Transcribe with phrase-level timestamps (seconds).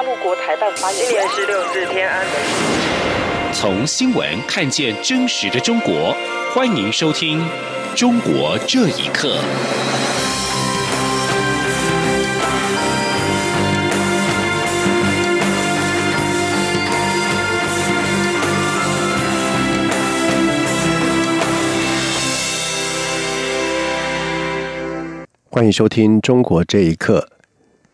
[0.00, 1.08] 大陆国台办发言人。
[1.10, 2.32] 今年十六次天安门。
[3.52, 6.16] 从新闻看见真实的中国，
[6.54, 7.38] 欢迎收听
[7.94, 9.36] 《中国这一刻》。
[25.50, 27.28] 欢迎收听《中国这一刻》。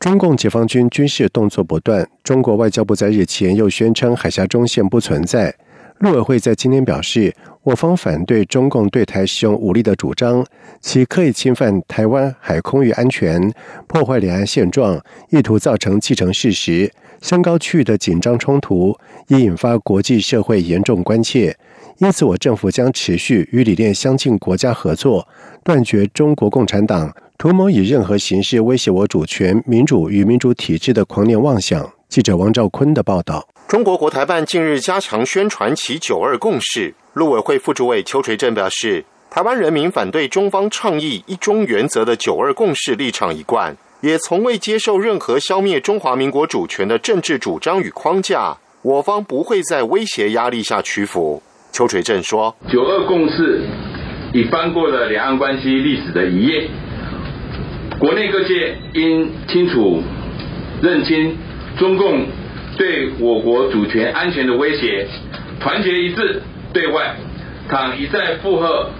[0.07, 5.53] 中共解放军军事动作不断，中国外交部在日前又宣称海峡中线不存在。
[5.99, 10.47] 陆委会在今天表示，我方反对中共对台使用武力的主张，
[10.81, 13.53] 其刻意侵犯台湾海空域安全，
[13.89, 14.97] 破坏两岸现状，
[15.31, 16.89] 意图造成既成事实，
[17.21, 21.57] 升高区域的紧张冲突，已引发国际社会严重关切。
[21.99, 25.27] 因此，我政府将持续与理念相近国家合作，
[25.65, 27.13] 断绝中国共产党。
[27.39, 31.93] 图谋以任何形式威胁我主权、民主与民主体制的狂念妄想。
[32.09, 33.47] 记者王兆坤的报道。
[33.69, 36.95] 中国国台办近日加强宣传其“九二共识”。
[37.13, 48.57] 陆委会副主委邱垂正表示，台湾人民反对中方倡议“一中”原则的“九二共识”立场一贯，也从未接受任何消灭中华民国主权的政治主张与框架。
[48.81, 51.43] 我方不会在威胁压力下屈服。
[51.71, 53.61] 邱垂正说：“九二共识
[54.33, 56.71] 已翻过了两岸关系历史的一页。”
[57.99, 60.03] 国内各界应清楚
[60.83, 61.37] 认清
[61.79, 62.27] 中共
[62.77, 65.07] 对我国主权安全的威胁，
[65.61, 67.17] 团结一致对外。
[67.69, 68.91] 倘一再附和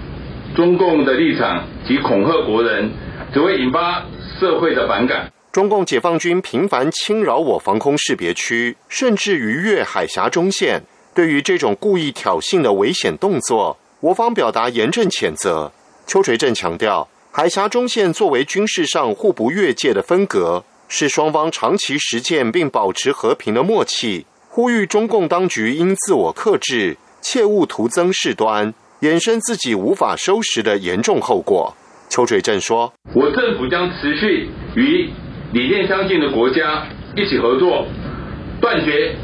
[0.55, 2.89] 中共的立场及恐吓国人，
[3.33, 4.03] 只会引发
[4.39, 5.31] 社会的反感。
[5.53, 10.81] 中共解放军频繁侵扰我防空识别区，甚至逾越海峡中线。
[11.15, 15.71] 对于这种故意挑衅的危险动作，我方表达严正谴责。
[16.07, 17.07] 邱垂正强调。
[17.39, 24.25] 海峡中线作为军事上互不越界的分隔，是双方长期实践并保持和平的默契。
[24.49, 31.75] 呼吁中共当局应自我克制，切勿徒增事端，衍生自己无法收拾的严重后果。
[32.09, 35.07] 邱垂正说：“我政府将持续与
[35.53, 37.85] 理念相近的国家一起合作，
[38.59, 39.15] 断绝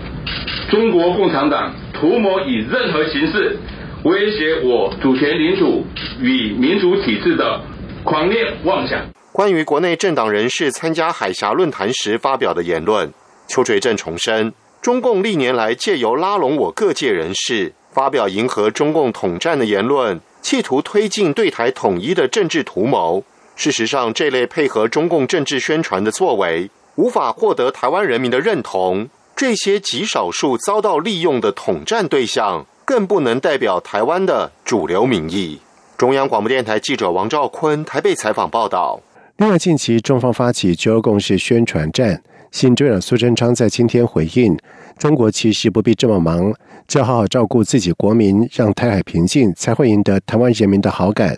[0.70, 3.58] 中国共产党图谋以任何形式
[4.04, 5.84] 威胁我主权领土
[6.22, 7.60] 与民主体制的。”
[8.04, 9.00] 狂烈妄想。
[9.32, 13.12] 关于国内政党人士参加海峡论坛时发表的言论，
[13.48, 23.24] 邱垂正重申，中共历年来借由拉拢我各界人士，发表迎合中共统战的言论，企图推进对台统一的政治图谋。
[23.56, 29.10] 事实上，这类配合中共政治宣传的作为，无法获得台湾人民的认同。
[29.36, 35.60] 这些极少数遭到利用的统战对象，更不能代表台湾的主流民意。
[36.04, 39.00] 中央广播电台记者王兆坤台北采访报道。
[39.38, 42.22] 另外，近期中方发起“九二共识”宣传战，
[42.52, 44.58] 新州长苏贞昌在今天回应
[45.00, 46.54] ：“中国其实不必这么忙，
[46.90, 51.38] 只要好好照顾自己国民，让台海平静，才会赢得台湾人民的好感。”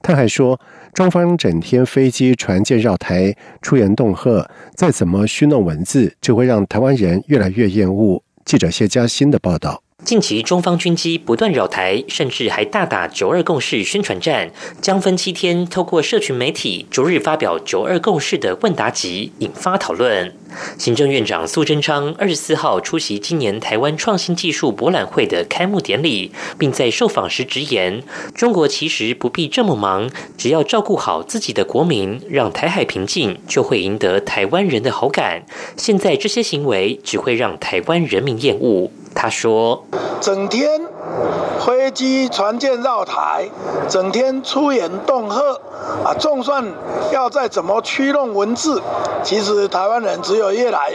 [0.00, 0.58] 他还说
[0.94, 9.82] ：“中方整天飞机船舰绕台，出言恫吓，再怎么虚弄文字，就会让台湾人越来越厌恶。”记者谢嘉欣的报道。
[10.06, 20.32] 近期中方军机不断扰台，甚至还大打“九二共识”宣传战，将分七天透过社群媒体逐日发表“九二共识”的问答集，引发讨论。
[20.78, 28.00] 行政院长苏贞昌二十四号出席今年台湾创新技术博览会的开幕典礼，并在受访时直言
[28.32, 35.44] ：“中国其实不必这么忙，只要照顾好自己的国民，让台海平静，就会赢得台湾人的好感。
[35.76, 39.82] 现在这些行为只会让台湾人民厌恶。”他说
[40.20, 40.78] ：“整天
[41.64, 43.48] 飞机船舰绕台，
[43.88, 45.40] 整天出言恫吓，
[46.04, 46.64] 啊，就算
[47.12, 48.80] 要再怎么驱动文字，
[49.24, 50.92] 其实台湾人只有越来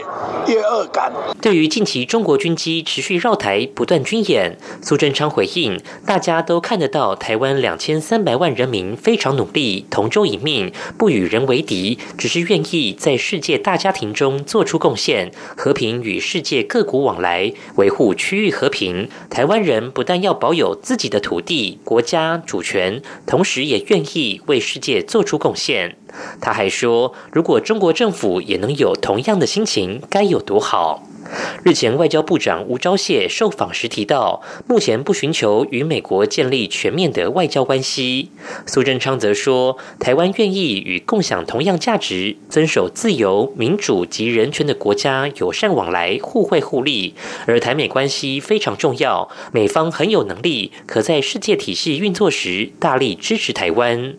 [0.47, 1.11] 越恶感。”
[1.41, 25.95] 对于近期中国军机持续绕台、不断军演，苏贞昌回应：“大家都看得到，台湾两千三百万人民非常努力，同舟一命，不与人为敌，只是愿意在世界大家庭中做出贡献，和平与世界各国往来，维护。”区域和平，台湾人不但但要保有自己的土地、国家主权，同时也愿意为世界做出贡献。
[26.39, 31.03] 他还说，如果中国政府也能有同样的心情，该有多好。
[31.63, 38.31] 日前，外交部长吴钊燮受访时提到，目前不寻求与美国建立全面的外交关系。
[38.65, 47.13] 苏贞昌则说，台湾愿意与共享同样价值、遵守自由、民主及人权的国家友善往来、互惠互利，
[47.45, 54.15] 而台美关系非常重要，美方很有能力可在世界体系运作时大力支持台湾。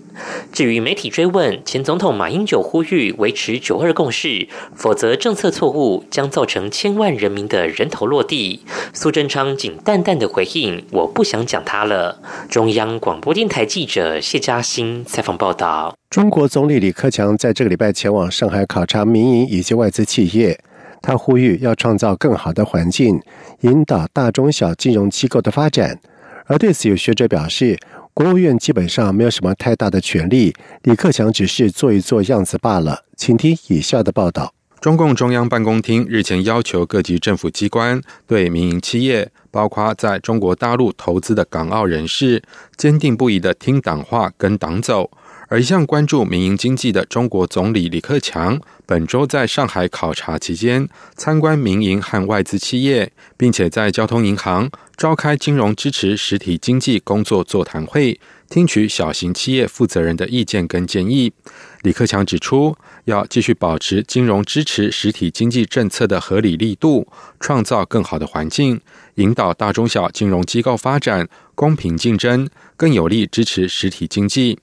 [0.53, 8.61] 至于媒体追问前总统马英九呼吁维持九二共识，否则政策错误将造成千万人民的人头落地，
[8.93, 15.95] 苏贞昌仅淡淡的回应：“我不想讲他了。”中央广播电台记者谢嘉欣采访报道。
[16.11, 20.59] 中国总理李克强在这个礼拜前往上海考察民营以及外资企业，
[21.01, 23.21] 他呼吁要创造更好的环境，
[23.61, 25.99] 引导大中小金融机构的发展。
[26.47, 27.79] 而对此，有学者表示。
[28.15, 33.05] 国务院基本上没有什么太大的权力，李克强只是做一做样子罢了。
[33.17, 34.53] 请听以下的报道：
[34.83, 42.43] 中共中央办公厅日前要求各级政府机关对民营企业，包括在中国大陆投资的港澳人士，
[42.77, 45.11] 坚定不移的听党话、跟党走。
[45.53, 58.19] 而一向关注民营经济的中国总理李克强，本周在上海考察期间，参观民营和外资企业，并且在交通银行召开金融支持实体经济工作座谈会，
[58.49, 61.35] 听取小型企业负责人的意见跟建议。
[61.83, 67.07] 李克强指出，要继续保持金融支持实体经济政策的合理力度，
[67.39, 68.81] 创造更好的环境，
[69.17, 71.29] 引导大中小金融机构发展，
[71.63, 74.59] 公平竞争，更有力支持实体经济。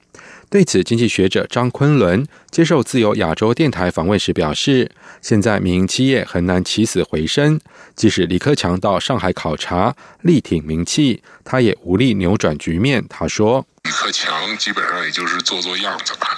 [0.49, 4.91] 对此，经济学者张昆仑接受自由亚洲电台访问时表示
[5.23, 7.57] ：“现在民营企业很难起死回生，
[7.95, 16.35] 即使李克强到上海考察，力挺民企，他也无力扭转局面。”他说：“李克强基本上也就是做做样子吧，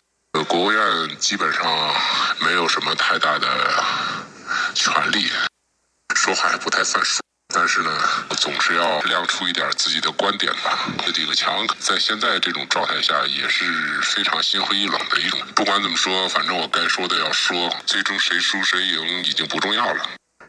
[0.47, 0.83] 国务院
[1.17, 1.63] 基本上
[2.45, 3.47] 没有什么太大的
[4.75, 5.25] 权力，
[6.13, 7.19] 说话也不太算数。”
[7.61, 7.91] 但是呢，
[8.39, 10.91] 总是要亮出一点自己的观点吧。
[11.15, 13.63] 李克强在现在这种状态下也是
[14.01, 15.39] 非常心灰意冷的一种。
[15.53, 20.01] 不管怎么说，反正我该说的要说，最终谁输谁赢已经不重要了。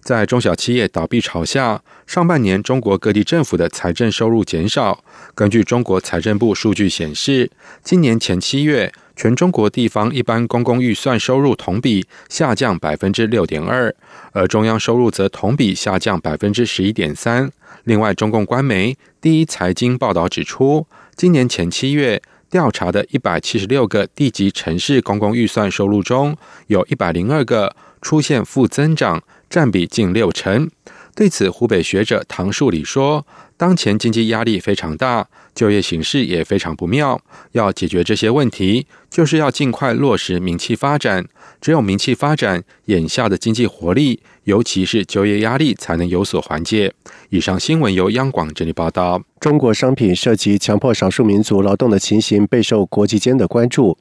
[0.02, 5.04] 在中小企业倒闭潮下，上半年中国各地政府的财政收入减少。
[5.34, 7.50] 根据中国财政部数据显示，
[7.84, 8.90] 今年前七月。
[9.14, 13.94] 全中国地方一般公共预算收入同比下降百分之六点二，
[14.32, 17.50] 而中央收入则同比下降百分之十一点三。
[17.84, 20.86] 另外，中共官媒第一财经报道指出，
[21.16, 22.20] 今年前七月
[22.50, 26.36] 调查的一百七十六个地级城市公共预算收入中，
[26.68, 30.70] 有一百零二个出现负增长，占比近六成。
[31.14, 33.26] 对此，湖北学者唐树理说
[33.62, 35.24] ：“当前经济压力非常大，
[35.54, 37.20] 就业形势也非常不妙。
[37.52, 41.24] 要解决这些问题，就是要尽快落实民企发展。
[41.60, 46.92] 只有民企发展，眼下的经济活力，尤其是就业压力，才能有所缓解。”
[47.30, 49.22] 以上新闻由央广这里报道。
[49.38, 53.96] 中国商品涉及强迫少数民族劳动的情形备受国际间的关注。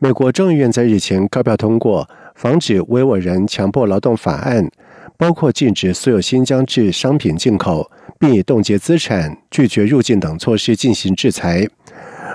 [0.00, 2.02] 美国众议院在日前高票通过
[2.34, 4.64] 《防止维吾尔人强迫劳动法案》。
[5.18, 11.66] 包括禁止所有新疆制商品进口，并以冻结资产、拒绝入境等措施进行制裁。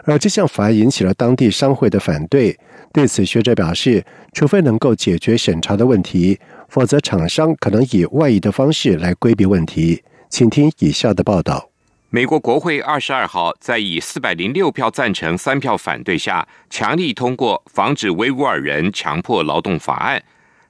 [0.05, 2.57] 而这项法案引起了当地商会的反对。
[2.91, 10.03] 对此，学者表示，除非能够解决审查的问题，否则厂商可能以外移的方式来规避问题。
[10.29, 11.69] 请听以下的报道：
[12.09, 20.17] 美国国会二十二号在以四百零六票赞成、三票反对下，强力通过《防止维吾尔人强迫劳动法案》。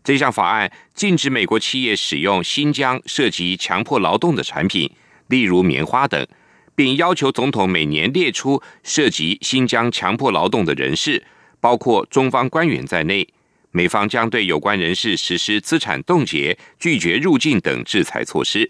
[0.04, 4.90] 这项法案禁止美国企业使用新疆涉及强迫劳动的产品，
[5.28, 6.28] 例如棉花等，
[6.76, 11.24] 并要求总统每年列出涉及新疆强迫劳动的人士，
[11.60, 13.28] 包括中方官员在内。
[13.74, 18.70] 美方将对有关人士实施资产冻结、拒绝入境等制裁措施，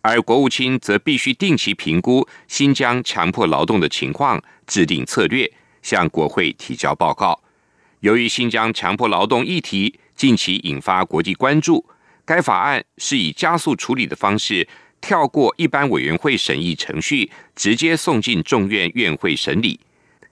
[0.00, 5.48] 而国务卿则必须定期评估新疆强迫劳动的情况，制定策略，
[5.82, 7.43] 向国会提交报告。
[8.04, 11.82] 由于新疆强迫劳动议题，近期引发国际关注，
[12.26, 14.68] 该法案是以加速处理的方式，
[15.00, 19.80] 跳过一般委员会审议程序，直接送进众院院会审理。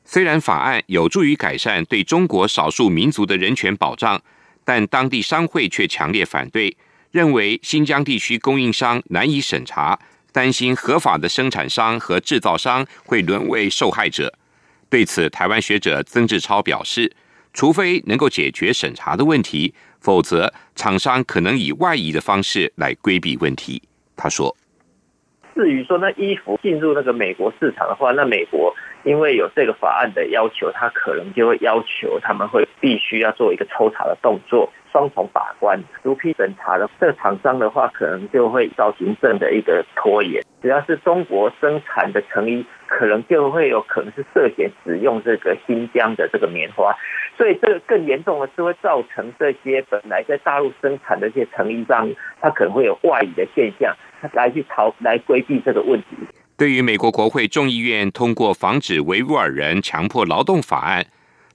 [0.05, 4.21] 虽然法案有助于改善对中国少数民族的人权保障，
[4.67, 6.77] 但当地商会却强烈反对，
[7.11, 9.99] 认为新疆地区供应商难以审查，
[10.31, 14.31] 担心合法的生产商和制造商会沦为受害者。
[14.91, 17.11] 对此，台湾学者曾志超表示。
[17.53, 23.83] 除非能够解决审查的问题，否则厂商可能以外移的方式来规避问题。
[24.17, 24.57] 他说
[25.55, 34.73] ：“至于说那衣服进入那个美国市场的话，那美国因为有这个法案的要求，他可能就会要求他们会必须要做一个抽查的动作。
[34.93, 40.43] 双重把关，如批审查的这个厂商的话，可能就会造行政的一个拖延。
[40.61, 46.95] 只要是中国生产的成衣，可能就会有可能是涉嫌使用这个新疆的这个棉花，
[47.39, 52.11] 所以这个更严重的是会造成这些本来在大陆生产的这些成衣商，
[52.43, 53.97] 它可能会有外移的现象，
[54.35, 56.19] 来去逃来规避这个问题。
[56.63, 61.05] 对于美国国会众议院通过防止维吾尔人强迫劳动法案。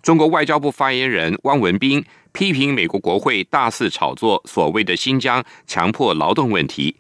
[0.03, 6.93] 中国外交部发言人汪文斌批评美国国会大肆炒作所谓的新疆强迫劳动问题。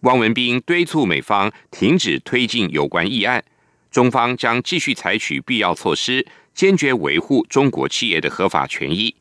[0.00, 3.44] 汪文斌敦促美方停止推进有关议案，
[3.92, 9.14] 中方将继续采取必要措施，坚决维护中国企业的合法权益。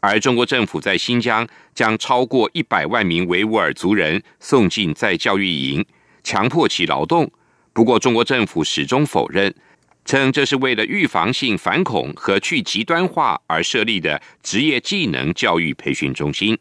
[0.00, 1.44] 而中国政府在新疆
[1.74, 5.84] 将超过一百万名维吾尔族人送进在教育营，
[6.22, 7.28] 强迫其劳动。
[7.76, 9.54] 不过，中国政府始终否认。
[10.06, 16.56] 称这是为了预防性反恐和去极端化而设立的职业技能教育培训中心。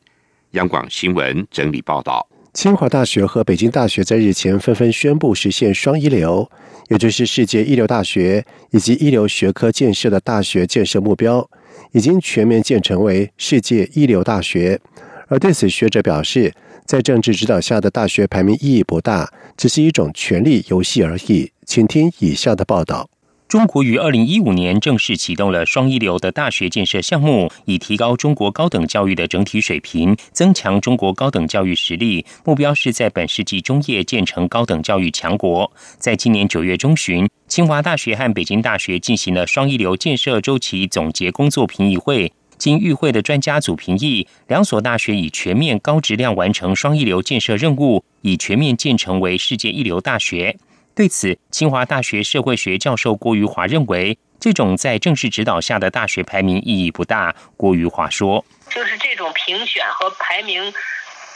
[0.51, 6.51] 央广新闻整理报道：清华大学和北京大学在日前纷纷宣布实现双一流，
[6.89, 11.50] 也就是世界一流大学以及一流学科建设的大学建设目标，
[11.93, 14.81] 已经全面建成为世界一流大学。
[15.27, 16.53] 而对此，学者表示，
[16.86, 21.51] 在政治指导下的大学排名意义不大，只是一种权力游戏而已。
[21.65, 23.10] 请听以下的报道。
[23.48, 32.25] 中国于二零一五年正式启动了“双一流”的大学建设项目，以提高中国高等教育的整体水平，增强中国高等教育实力。
[32.44, 35.72] 目标是在本世纪中叶建成高等教育强国。
[36.00, 42.34] 在今年九月中旬，清华大学和北京大学进行了“双一流”建设周期总结工作评议会。
[42.57, 50.57] 经与会的专家组评议，两所大学已全面高质量完成“双一流”建设任务，已全面建成为世界一流大学。
[50.93, 57.35] 对此，清华大学社会学教授郭玉华认为，这种在正式指导下的大学排名意义不大。
[57.57, 60.74] 郭玉华说：“就是这种评选和排名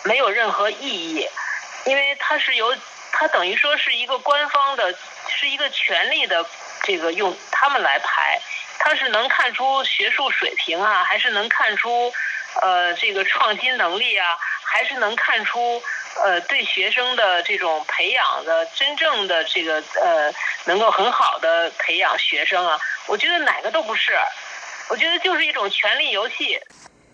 [0.06, 1.26] 没有任何意义，
[1.86, 2.74] 因为它是由
[3.12, 4.96] 它等于说是一个官方的，
[5.28, 6.46] 是一个权力的
[6.84, 8.40] 这个用他们来排，
[8.80, 12.12] 他是能看出学术水平啊，还是能看出
[12.62, 14.26] 呃这个创新能力啊，
[14.64, 15.82] 还是能看出。”
[16.26, 20.34] 呃，对学生的这种培养的真正的这个呃，
[20.66, 24.14] 能够很好的培养学生啊，我觉得哪个都不是，
[24.90, 26.60] 我觉得就是一种权力游戏。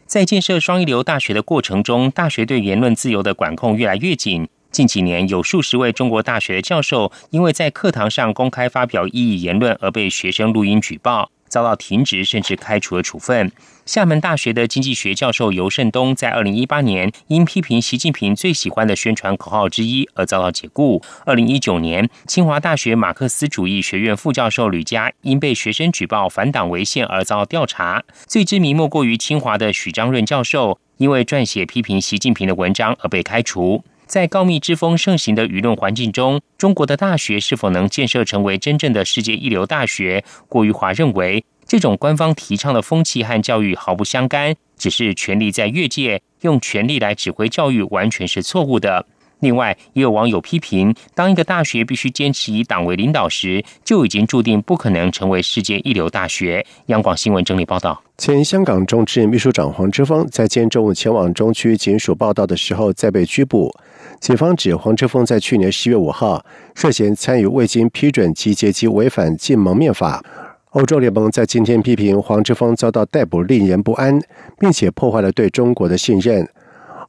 [0.07, 4.49] 在建设双一流大学的过程中，大学对言论自由的管控越来越紧。
[4.71, 11.29] 近几年，有数十位中国大学的教授因为在课堂上公开发表异议言论而被学生录音举报。
[11.55, 13.49] 遭到停职甚至开除的处分。
[13.85, 21.01] 厦门大学的经济学教授尤胜东在二零一八年因批评习近平最喜欢的宣传口号之一而遭到解雇。
[21.23, 28.03] 二零一九年，清华大学马克思主义学院副教授吕佳因被学生举报反党违宪而遭到调查。
[28.25, 33.85] 最知名莫过于清华的许章润教授，因为撰写批评习近平的文章而被开除。
[34.05, 40.23] 在告密之风盛行的舆论环境中，中国的大学是否能建设成为真正的世界一流大学？
[40.47, 49.05] 郭玉华认为，这种官方提倡的风气和教育毫不相干，只是权力在越界，用权力来指挥教育，完全是错误的。
[49.45, 56.65] 另外，也有网友批评，当一个大学必须坚持以党为领导时，就已经注定不可能成为世界一流大学。
[56.87, 63.71] 央广新闻整理报道：前香港中治秘书长黄之锋在今天中午前往中区警署报道的时候，再被拘捕。
[64.19, 70.25] 警方指黄之锋在去年十月五号涉嫌参与未经批准集结及违反禁蒙面法。
[70.71, 74.19] 欧洲联盟在今天批评黄之锋遭到逮捕令人不安，
[74.59, 76.49] 并且破坏了对中国的信任。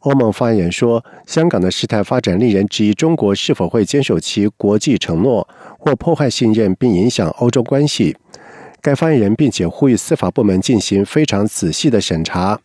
[0.00, 5.48] 欧盟发言人说，香港的事态发展令人质疑中国是否会坚守其国际承诺，
[5.78, 8.16] 或破坏信任并影响欧洲关系。
[8.80, 12.60] 该发言人并且呼吁司法部门进行非常仔细的审查。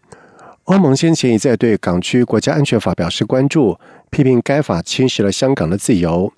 [0.65, 3.79] 欧盟先前已在对港区国家安全法表示关注，
[4.11, 6.31] 批评该法侵蚀了香港的自由。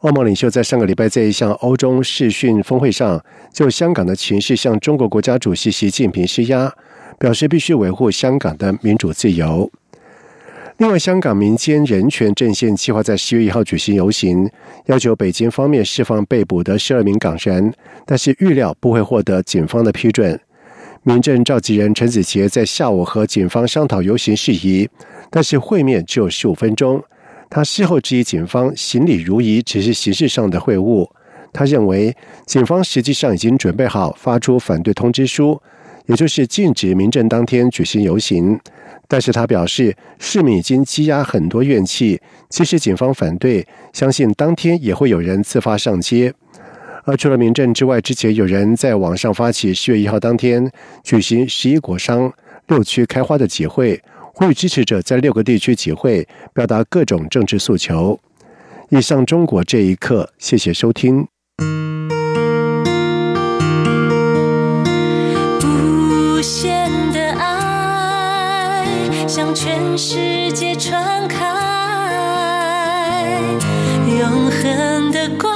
[0.00, 6.72] 欧盟领袖在上个礼拜在一项欧中视讯峰会上，就香港的情势向中国国家主席习近平施压，
[7.18, 9.70] 表示必须维护香港的民主自由。
[10.80, 14.48] 另外，香港民间人权阵线计划在十月一号举行游行，
[14.86, 17.70] 要求北京方面释放被捕的十二名港人，
[18.06, 20.40] 但是预料不会获得警方的批准。
[21.02, 24.88] 民政召集人陈子杰在下午和警方商讨游行事宜，
[25.28, 27.04] 但是会面只有十五分钟。
[27.50, 31.06] 他事后质疑警方行礼如仪，只是形式上的会晤。
[31.52, 35.60] 他认为警方实际上已经准备好发出反对通知书，
[36.06, 38.58] 也就是禁止民政当天举行游行。
[39.10, 46.32] 但是他表示市民已经积压很多怨气即使警方反对相信当天也会有人自发上街。
[47.02, 50.70] 而除了民政之外之前有人在网上发起十月一号当天
[51.02, 52.32] 举行十一国商
[52.68, 54.00] 六区开花的集会
[54.32, 56.24] 呼吁支持者在六个地区集会
[56.54, 58.16] 表达各种政治诉求。
[58.90, 61.39] 以上中国这一刻谢谢收听。
[69.50, 71.44] 向全世界传开，
[74.06, 75.49] 永恒的光。